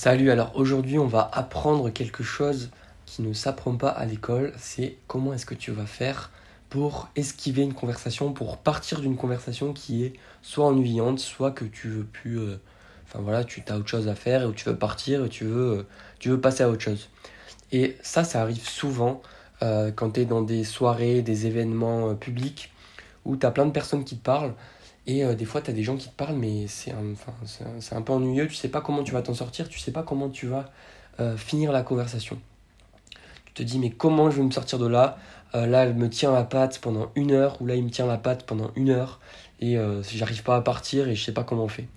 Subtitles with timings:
[0.00, 2.70] Salut, alors aujourd'hui on va apprendre quelque chose
[3.04, 6.30] qui ne s'apprend pas à l'école, c'est comment est-ce que tu vas faire
[6.70, 11.88] pour esquiver une conversation, pour partir d'une conversation qui est soit ennuyante, soit que tu
[11.88, 12.38] veux plus...
[12.38, 12.60] euh,
[13.08, 15.84] Enfin voilà, tu as autre chose à faire et tu veux partir et tu veux,
[16.24, 17.08] euh, passer à autre chose.
[17.72, 19.20] Et ça, ça arrive souvent
[19.62, 22.72] euh, quand tu es dans des soirées, des événements publics
[23.24, 24.54] où tu as plein de personnes qui te parlent
[25.08, 28.02] et euh, des fois, tu as des gens qui te parlent, mais c'est un, un,
[28.02, 28.46] peu ennuyeux.
[28.46, 30.70] Tu sais pas comment tu vas t'en sortir, tu sais pas comment tu vas
[31.18, 32.38] euh, finir la conversation.
[33.46, 35.16] Tu te dis, mais comment je vais me sortir de là?
[35.54, 38.06] Euh, Là, elle me tient la patte pendant une heure, ou là, il me tient
[38.06, 39.18] la patte pendant une heure,
[39.60, 39.76] et
[40.12, 41.88] j'arrive pas à partir et je sais pas comment on fait.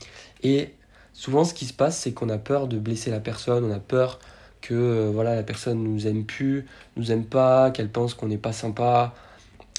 [0.42, 0.74] Et
[1.14, 3.80] souvent, ce qui se passe, c'est qu'on a peur de blesser la personne, on a
[3.80, 4.20] peur
[4.62, 8.54] que voilà, la personne nous aime plus, nous aime pas, qu'elle pense qu'on n'est pas
[8.54, 9.14] sympa,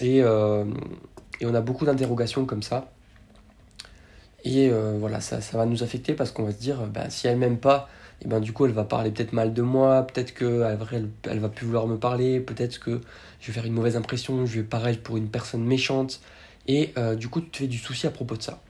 [0.00, 2.91] et, et on a beaucoup d'interrogations comme ça.
[4.44, 7.10] Et euh, voilà, ça, ça va nous affecter parce qu'on va se dire, euh, bah,
[7.10, 7.88] si elle m'aime pas,
[8.24, 11.48] et ben du coup elle va parler peut-être mal de moi, peut-être qu'elle elle, va
[11.48, 13.00] plus vouloir me parler, peut-être que
[13.40, 16.20] je vais faire une mauvaise impression, je vais pareil pour une personne méchante,
[16.68, 18.60] et euh, du coup tu te fais du souci à propos de ça.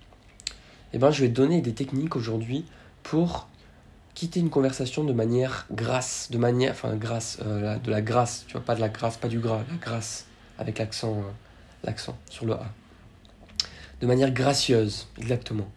[0.95, 2.65] Et ben je vais te donner des techniques aujourd'hui
[3.03, 3.49] pour
[4.15, 8.63] quitter une conversation de manière grasse, de manière, enfin grasse, de la grâce, tu vois,
[8.63, 10.27] pas de la grâce, pas du gras, la grâce,
[10.59, 11.23] avec l'accent,
[11.85, 12.73] l'accent sur le A.
[14.03, 15.71] De manière gracieuse, exactement.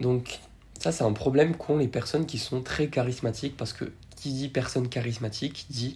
[0.00, 0.40] Donc,
[0.80, 4.48] ça, c'est un problème qu'ont les personnes qui sont très charismatiques, parce que qui dit
[4.48, 5.94] personne charismatique dit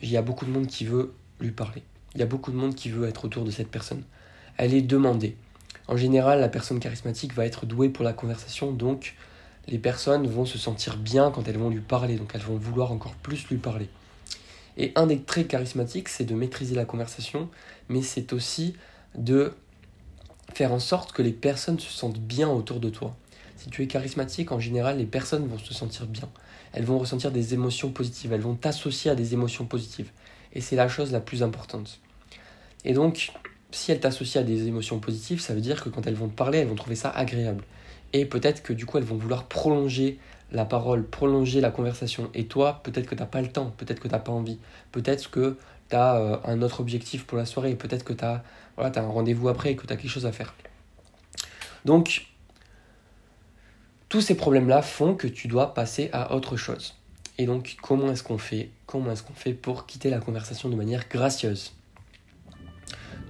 [0.00, 1.82] il y a beaucoup de monde qui veut lui parler.
[2.14, 4.04] Il y a beaucoup de monde qui veut être autour de cette personne.
[4.56, 5.36] Elle est demandée.
[5.88, 9.16] En général, la personne charismatique va être douée pour la conversation, donc
[9.66, 12.92] les personnes vont se sentir bien quand elles vont lui parler, donc elles vont vouloir
[12.92, 13.88] encore plus lui parler.
[14.76, 17.48] Et un des traits charismatiques, c'est de maîtriser la conversation,
[17.88, 18.76] mais c'est aussi
[19.16, 19.52] de
[20.56, 23.14] faire en sorte que les personnes se sentent bien autour de toi.
[23.56, 26.30] Si tu es charismatique, en général, les personnes vont se sentir bien.
[26.72, 30.10] Elles vont ressentir des émotions positives, elles vont t'associer à des émotions positives.
[30.54, 32.00] Et c'est la chose la plus importante.
[32.86, 33.32] Et donc,
[33.70, 36.34] si elles t'associent à des émotions positives, ça veut dire que quand elles vont te
[36.34, 37.62] parler, elles vont trouver ça agréable.
[38.14, 40.18] Et peut-être que du coup, elles vont vouloir prolonger
[40.52, 42.30] la parole, prolonger la conversation.
[42.32, 44.58] Et toi, peut-être que tu n'as pas le temps, peut-être que tu n'as pas envie,
[44.90, 48.42] peut-être que tu as euh, un autre objectif pour la soirée, peut-être que tu as,
[48.76, 50.54] voilà, un rendez-vous après et que tu as quelque chose à faire.
[51.84, 52.26] Donc,
[54.08, 56.94] tous ces problèmes-là font que tu dois passer à autre chose.
[57.38, 60.76] Et donc, comment est-ce qu'on fait Comment est-ce qu'on fait pour quitter la conversation de
[60.76, 61.74] manière gracieuse?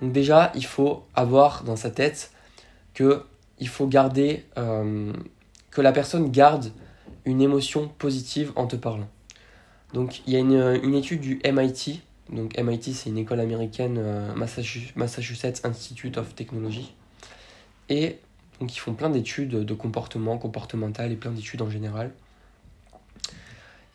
[0.00, 2.30] Donc déjà, il faut avoir dans sa tête
[2.94, 3.24] que
[3.66, 5.12] faut garder euh,
[5.70, 6.72] que la personne garde
[7.24, 9.08] une émotion positive en te parlant.
[9.92, 12.02] Donc, il y a une étude du MIT.
[12.30, 16.92] Donc, MIT, c'est une école américaine, euh, Massachu- Massachusetts Institute of Technology.
[17.88, 18.18] Et
[18.60, 22.10] donc ils font plein d'études de comportement, comportemental et plein d'études en général.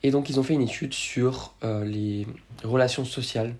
[0.03, 2.25] Et donc ils ont fait une étude sur euh, les
[2.63, 3.55] relations sociales.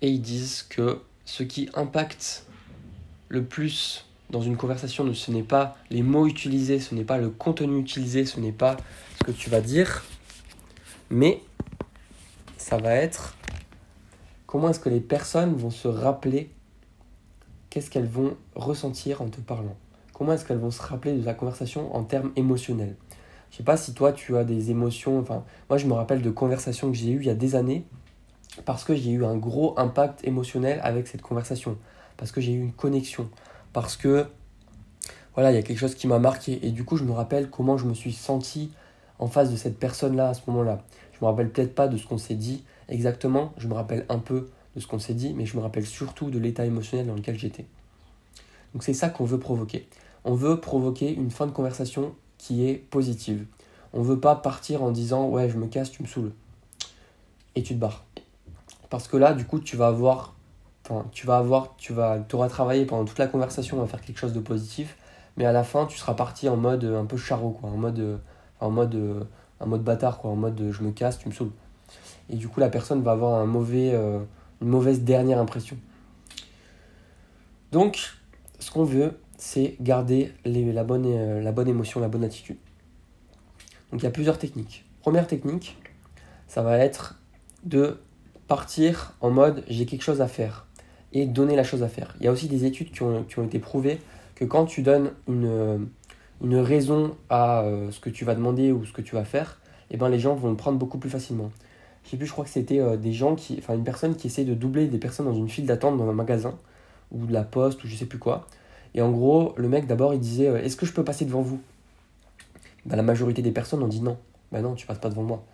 [0.00, 2.46] Et ils disent que ce qui impacte
[3.28, 7.28] le plus dans une conversation, ce n'est pas les mots utilisés, ce n'est pas le
[7.30, 8.76] contenu utilisé, ce n'est pas
[9.18, 10.04] ce que tu vas dire,
[11.10, 11.42] mais
[12.56, 13.36] ça va être
[14.50, 16.50] comment est-ce que les personnes vont se rappeler
[17.70, 19.76] qu'est-ce qu'elles vont ressentir en te parlant?
[20.12, 22.96] Comment est-ce qu'elles vont se rappeler de la conversation en termes émotionnels?
[23.52, 25.24] Je sais pas si toi tu as des émotions,
[25.68, 27.86] moi je me rappelle de conversations que j'ai eues il y a des années
[28.64, 31.78] parce que j'ai eu un gros impact émotionnel avec cette conversation,
[32.16, 33.30] parce que j'ai eu une connexion,
[33.72, 34.26] parce que
[35.34, 36.66] voilà, il y a quelque chose qui m'a marqué.
[36.66, 38.72] Et du coup je me rappelle comment je me suis senti
[39.20, 40.82] en face de cette personne-là à ce moment-là.
[41.12, 44.18] Je me rappelle peut-être pas de ce qu'on s'est dit exactement, je me rappelle un
[44.18, 47.14] peu de ce qu'on s'est dit, mais je me rappelle surtout de l'état émotionnel dans
[47.14, 47.66] lequel j'étais.
[48.72, 49.88] Donc c'est ça qu'on veut provoquer.
[50.24, 53.46] On veut provoquer une fin de conversation qui est positive.
[53.92, 56.32] On veut pas partir en disant ouais je me casse, tu me saoules.
[57.56, 58.04] Et tu te barres.
[58.90, 60.34] Parce que là, du coup, tu vas avoir.
[61.12, 61.74] Tu vas avoir.
[61.78, 62.18] Tu vas.
[62.32, 64.96] auras travaillé pendant toute la conversation à faire quelque chose de positif.
[65.36, 67.70] Mais à la fin, tu seras parti en mode euh, un peu charreau, quoi.
[67.70, 67.98] En mode.
[67.98, 68.16] euh,
[68.60, 68.94] en mode.
[68.94, 69.24] euh,
[69.60, 70.30] en mode bâtard, quoi.
[70.30, 71.52] En mode euh, je me casse, tu me saoules.
[72.30, 74.18] Et du coup, la personne va avoir euh,
[74.62, 75.76] une mauvaise dernière impression.
[77.72, 78.12] Donc,
[78.60, 82.56] ce qu'on veut, c'est garder la, bonne, euh, la bonne émotion, la bonne attitude.
[83.90, 84.84] Donc, il y a plusieurs techniques.
[85.00, 85.76] Première technique,
[86.46, 87.18] ça va être
[87.64, 87.98] de
[88.46, 90.66] partir en mode j'ai quelque chose à faire
[91.12, 92.14] et donner la chose à faire.
[92.20, 93.98] Il y a aussi des études qui ont, été prouvées
[94.36, 98.92] que quand tu donnes une, euh, raison à ce que tu vas demander ou ce
[98.92, 99.60] que tu vas faire,
[99.90, 101.50] eh ben, les gens vont le prendre beaucoup plus facilement.
[102.04, 104.26] Je sais plus, je crois que c'était euh, des gens qui, enfin une personne qui
[104.26, 106.58] essaie de doubler des personnes dans une file d'attente dans un magasin
[107.12, 108.46] ou de la poste ou je sais plus quoi.
[108.94, 111.42] Et en gros, le mec d'abord il disait euh, Est-ce que je peux passer devant
[111.42, 111.60] vous?
[112.86, 114.18] Bah, la majorité des personnes ont dit non.
[114.50, 115.44] Bah non, tu passes pas devant moi.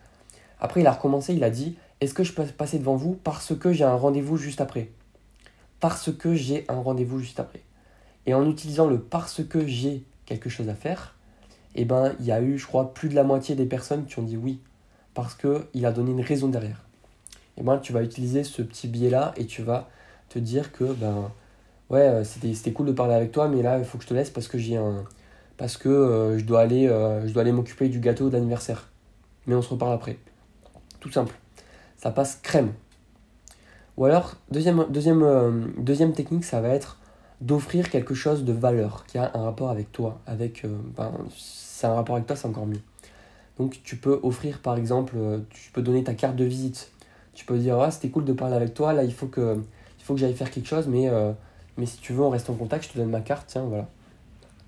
[0.60, 3.54] Après, il a recommencé, il a dit Est-ce que je peux passer devant vous parce
[3.56, 4.88] que j'ai un rendez-vous juste après?
[5.80, 7.60] Parce que j'ai un rendez-vous juste après.
[8.24, 11.14] Et en utilisant le parce que j'ai quelque chose à faire,
[11.74, 14.18] eh ben, il y a eu, je crois, plus de la moitié des personnes qui
[14.18, 14.60] ont dit oui.
[15.16, 16.84] Parce qu'il a donné une raison derrière.
[17.56, 19.88] Et ben, tu vas utiliser ce petit biais-là et tu vas
[20.28, 21.30] te dire que, ben,
[21.88, 24.12] ouais, euh, c'était cool de parler avec toi, mais là, il faut que je te
[24.12, 25.04] laisse parce que j'ai un.
[25.56, 28.90] Parce que euh, je dois aller, euh, aller m'occuper du gâteau d'anniversaire.
[29.46, 30.18] Mais on se reparle après.
[31.00, 31.34] Tout simple.
[31.96, 32.74] Ça passe crème.
[33.96, 36.98] Ou alors, deuxième, deuxième, deuxième technique, ça va être
[37.40, 40.20] d'offrir quelque chose de valeur qui a un rapport avec toi.
[40.26, 42.82] Avec, ben, c'est un rapport avec toi, c'est encore mieux.
[43.58, 45.16] Donc tu peux offrir par exemple,
[45.50, 46.92] tu peux donner ta carte de visite.
[47.34, 49.62] Tu peux dire, ah, c'était cool de parler avec toi, là il faut que,
[50.06, 51.10] que j'aille faire quelque chose, mais
[51.76, 53.88] mais si tu veux, on reste en contact, je te donne ma carte, tiens, voilà.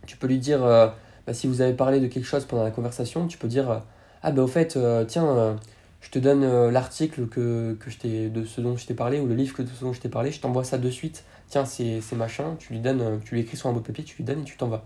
[0.06, 0.88] Tu peux lui dire, euh,
[1.26, 3.79] bah, si vous avez parlé de quelque chose pendant la conversation, tu peux dire, euh,
[4.23, 5.58] ah bah au fait, euh, tiens,
[6.00, 9.35] je te donne l'article que, que je de ce dont je t'ai parlé, ou le
[9.35, 12.56] livre de ce dont je t'ai parlé, je t'envoie ça de suite, tiens, c'est machin,
[12.58, 14.56] tu lui donnes, tu lui écris sur un beau papier, tu lui donnes et tu
[14.56, 14.85] t'en vas.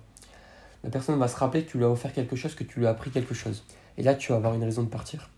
[0.84, 2.86] La personne va se rappeler que tu lui as offert quelque chose, que tu lui
[2.86, 3.62] as appris quelque chose.
[3.98, 5.30] Et là, tu vas avoir une raison de partir.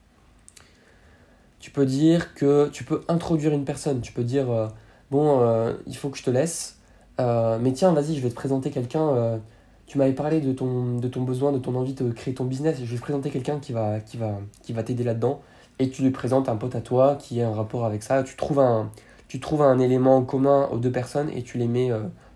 [1.60, 4.70] Tu peux dire que tu peux introduire une personne, tu peux dire
[5.10, 6.78] bon, euh, il faut que je te laisse,
[7.20, 9.08] euh, mais tiens, vas-y, je vais te présenter quelqu'un.
[9.08, 9.38] Euh,
[9.86, 12.78] tu m'avais parlé de ton, de ton besoin, de ton envie de créer ton business.
[12.80, 15.40] Je vais te présenter quelqu'un qui va, qui va, qui va t'aider là-dedans.
[15.78, 18.22] Et tu lui présentes un pote à toi qui a un rapport avec ça.
[18.22, 18.90] Tu trouves un,
[19.28, 21.90] tu trouves un élément commun aux deux personnes et tu les mets,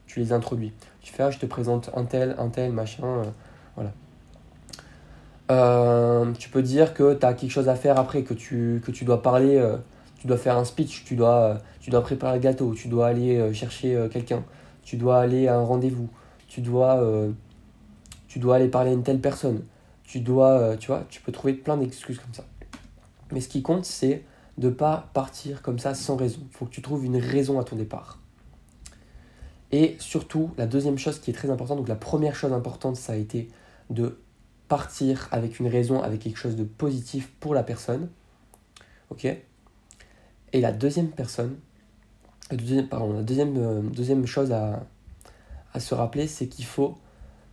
[0.07, 0.73] tu les introduis.
[1.01, 3.23] Tu fais, ah, je te présente un tel, un tel, machin.
[3.77, 3.93] voilà.
[5.49, 9.05] Tu peux dire que tu as quelque chose à faire après, que tu, que tu
[9.05, 9.59] dois parler
[10.19, 13.07] tu dois faire un speech, tu dois, euh, tu dois préparer le gâteau, tu dois
[13.07, 14.45] aller euh, chercher euh, quelqu'un,
[14.83, 16.09] tu dois aller à un rendez-vous,
[16.49, 17.05] tu dois,
[18.27, 19.65] tu dois aller parler à une telle personne,
[20.03, 22.45] tu dois, tu vois, tu peux trouver plein d'excuses comme ça.
[23.33, 24.25] Mais ce qui compte, c'est
[24.57, 26.41] de pas partir comme ça sans raison.
[26.51, 28.19] Il faut que tu trouves une raison à ton départ.
[29.73, 33.13] Et surtout, la deuxième chose qui est très importante, donc la première chose importante, ça
[33.13, 33.49] a été
[33.91, 34.19] de
[34.69, 38.09] partir avec une raison, avec quelque chose de positif pour la personne.
[39.11, 39.27] Ok?
[40.53, 41.57] Et la deuxième personne,
[42.91, 44.87] pardon, la deuxième, euh, chose à,
[45.73, 46.97] à se rappeler, c'est qu'il faut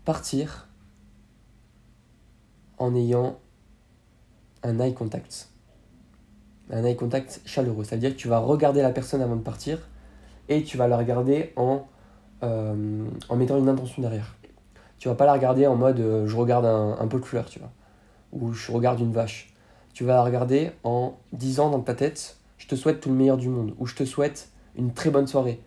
[0.04, 0.68] partir
[2.78, 3.40] en ayant
[4.64, 5.50] un eye contact.
[6.70, 7.84] Un eye contact chaleureux.
[7.84, 9.88] C'est-à-dire que tu vas regarder la personne avant de partir
[10.50, 11.86] et tu vas la regarder en,
[12.44, 14.36] euh, en mettant une intention derrière.
[15.00, 17.46] Tu vas pas la regarder en mode euh, je regarde un, un pot de fleurs,
[17.46, 17.72] tu vois,
[18.32, 19.54] ou je regarde une vache.
[19.94, 23.38] Tu vas la regarder en disant dans ta tête je te souhaite tout le meilleur
[23.38, 25.62] du monde, ou je te souhaite une très bonne soirée.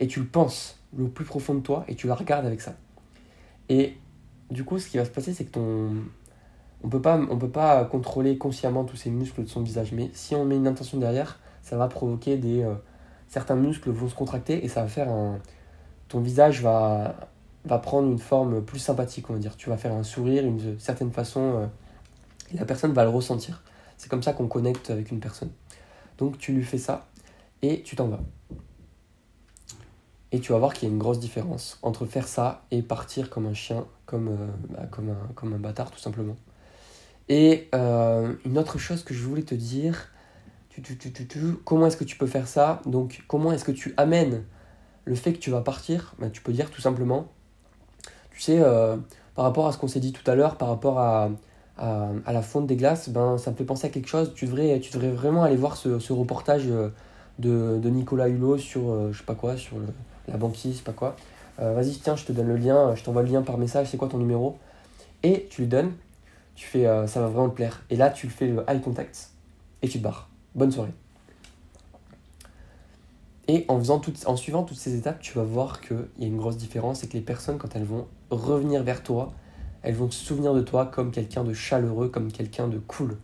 [0.00, 2.74] Et tu le penses le plus profond de toi et tu la regardes avec ça.
[3.68, 3.94] Et
[4.50, 5.90] du coup, ce qui va se passer, c'est que ton.
[6.82, 10.10] On peut pas, on peut pas contrôler consciemment tous ces muscles de son visage, mais
[10.12, 12.62] si on met une intention derrière, ça va provoquer des.
[12.62, 12.74] Euh,
[13.26, 15.38] certains muscles vont se contracter et ça va faire un.
[16.08, 17.30] Ton visage va,
[17.64, 19.56] va prendre une forme plus sympathique, on va dire.
[19.56, 21.66] Tu vas faire un sourire, une certaine façon, euh,
[22.52, 23.62] la personne va le ressentir.
[23.96, 25.50] C'est comme ça qu'on connecte avec une personne.
[26.18, 27.08] Donc tu lui fais ça
[27.62, 28.20] et tu t'en vas.
[30.32, 33.30] Et tu vas voir qu'il y a une grosse différence entre faire ça et partir
[33.30, 36.36] comme un chien, comme, euh, bah, comme, un, comme un bâtard tout simplement.
[37.28, 40.10] Et euh, une autre chose que je voulais te dire,
[40.70, 40.82] tu,
[41.64, 42.82] comment est-ce que tu peux faire ça?
[42.84, 44.44] Donc comment est-ce que tu amènes
[45.04, 46.14] le fait que tu vas partir?
[46.18, 47.28] Bah, Tu peux dire tout simplement,
[48.34, 48.96] tu sais, euh,
[49.34, 51.30] par rapport à ce qu'on s'est dit tout à l'heure, par rapport à,
[51.78, 54.32] la fonte des glaces, ben, ça me fait penser à quelque chose.
[54.34, 56.90] Tu devrais, tu devrais vraiment aller voir ce, reportage euh,
[57.38, 59.76] de, Nicolas Hulot sur, euh, je sais pas quoi, sur
[60.28, 61.16] la banquise, je pas quoi.
[61.58, 64.08] Vas-y, tiens, je te donne le lien, je t'envoie le lien par message, c'est quoi
[64.08, 64.58] ton numéro?
[65.22, 65.92] Et tu lui donnes,
[66.56, 67.82] tu fais, ça va vraiment te plaire.
[67.90, 69.30] Et là, tu fais le eye contact
[69.80, 70.28] et tu te barres.
[70.56, 71.03] Bonne soirée.
[73.48, 76.26] Et en, faisant tout, en suivant toutes ces étapes, tu vas voir qu'il y a
[76.26, 79.32] une grosse différence et que les personnes, quand elles vont revenir vers toi,
[79.82, 83.18] elles vont se souvenir de toi comme quelqu'un de chaleureux, comme quelqu'un de cool.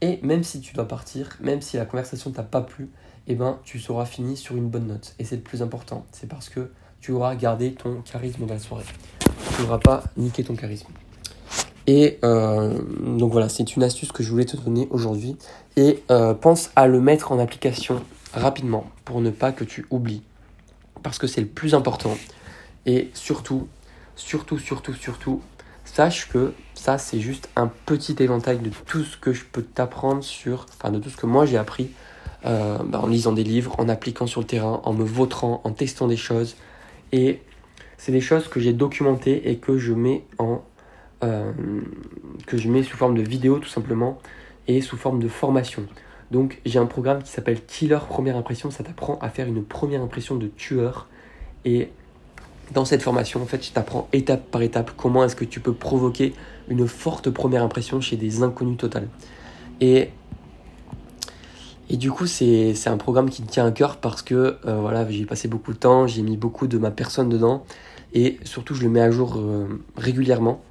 [0.00, 2.90] Et même si tu dois partir, même si la conversation t'a pas plu,
[3.28, 5.14] eh ben, tu seras fini sur une bonne note.
[5.20, 6.04] Et c'est le plus important.
[6.10, 8.84] C'est parce que tu auras gardé ton charisme dans la soirée.
[9.56, 10.88] Tu n'auras pas niqué ton charisme.
[11.86, 12.78] Et euh,
[13.16, 15.36] donc voilà, c'est une astuce que je voulais te donner aujourd'hui.
[15.76, 18.02] Et euh, pense à le mettre en application
[18.34, 20.22] rapidement pour ne pas que tu oublies.
[21.02, 22.16] Parce que c'est le plus important.
[22.86, 23.68] Et surtout,
[24.16, 25.42] surtout, surtout, surtout,
[25.84, 30.22] sache que ça, c'est juste un petit éventail de tout ce que je peux t'apprendre
[30.22, 31.90] sur, enfin, de tout ce que moi j'ai appris
[32.44, 35.70] euh, bah, en lisant des livres, en appliquant sur le terrain, en me vautrant, en
[35.70, 36.56] testant des choses.
[37.12, 37.40] Et
[37.98, 40.62] c'est des choses que j'ai documentées et que je mets en,
[42.46, 44.18] que je mets sous forme de vidéo tout simplement
[44.66, 45.86] et sous forme de formation.
[46.32, 50.00] Donc j'ai un programme qui s'appelle Killer Première Impression, ça t'apprend à faire une première
[50.00, 51.06] impression de tueur.
[51.66, 51.90] Et
[52.72, 55.74] dans cette formation, en fait, je t'apprends étape par étape comment est-ce que tu peux
[55.74, 56.32] provoquer
[56.68, 59.08] une forte première impression chez des inconnus total.
[59.82, 60.08] Et,
[61.90, 65.08] et du coup, c'est un programme qui me tient à cœur parce que euh, voilà,
[65.10, 67.66] j'ai passé beaucoup de temps, j'ai mis beaucoup de ma personne dedans
[68.14, 69.66] et surtout je le mets à jour euh,
[69.98, 70.62] régulièrement.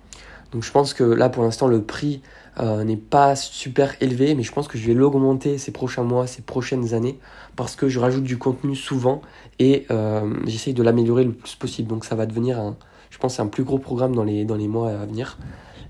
[0.53, 2.21] Donc je pense que là pour l'instant le prix
[2.59, 6.27] euh, n'est pas super élevé, mais je pense que je vais l'augmenter ces prochains mois,
[6.27, 7.17] ces prochaines années,
[7.55, 9.21] parce que je rajoute du contenu souvent
[9.57, 11.87] et euh, j'essaye de l'améliorer le plus possible.
[11.87, 12.75] Donc ça va devenir, un,
[13.09, 15.37] je pense, un plus gros programme dans les, dans les mois à venir.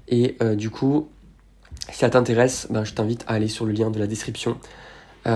[0.08, 1.10] Et euh, du coup,
[1.90, 4.60] si ça t'intéresse, ben, je t'invite à aller sur le lien de la description.
[5.26, 5.30] et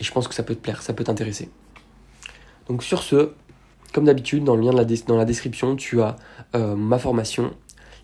[0.00, 1.50] je pense que ça peut te plaire, ça peut t'intéresser.
[2.68, 3.32] Donc sur ce,
[3.92, 4.72] comme d'habitude, dans le lien
[5.06, 6.16] dans la description, tu as
[6.54, 7.52] ma formation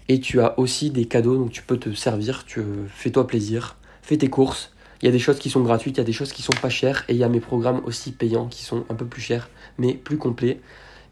[0.09, 4.17] et tu as aussi des cadeaux, donc tu peux te servir, tu fais-toi plaisir, fais
[4.17, 4.73] tes courses.
[5.03, 6.55] Il y a des choses qui sont gratuites, il y a des choses qui sont
[6.61, 9.21] pas chères, et il y a mes programmes aussi payants qui sont un peu plus
[9.21, 10.61] chers, mais plus complets.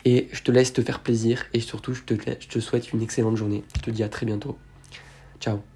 [0.07, 3.03] Et je te laisse te faire plaisir, et surtout je te, je te souhaite une
[3.03, 3.65] excellente journée.
[3.77, 4.57] Je te dis à très bientôt.
[5.41, 5.74] Ciao